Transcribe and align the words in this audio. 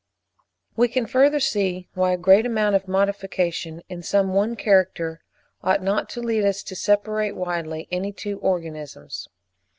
We 0.75 0.87
can 0.87 1.05
further 1.05 1.39
see 1.39 1.87
why 1.93 2.11
a 2.13 2.17
great 2.17 2.43
amount 2.47 2.75
of 2.75 2.87
modification 2.87 3.83
in 3.87 4.01
some 4.01 4.33
one 4.33 4.55
character 4.55 5.21
ought 5.61 5.83
not 5.83 6.09
to 6.17 6.21
lead 6.21 6.43
us 6.43 6.63
to 6.63 6.75
separate 6.75 7.35
widely 7.35 7.87
any 7.91 8.11
two 8.11 8.39
organisms. 8.39 9.27